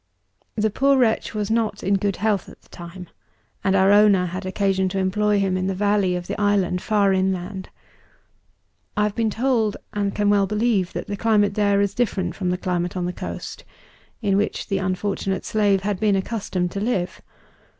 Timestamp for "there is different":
11.53-12.33